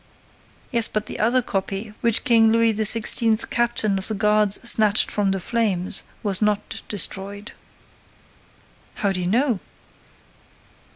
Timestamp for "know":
9.27-9.59